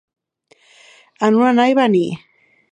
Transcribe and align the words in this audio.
En 1.29 1.37
un 1.41 1.47
anar 1.53 1.69
i 1.75 1.79
venir. 1.83 2.05